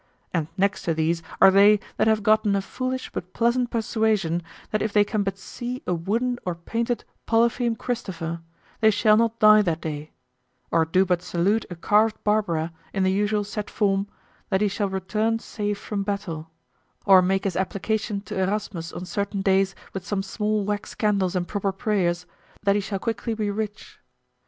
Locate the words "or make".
17.05-17.43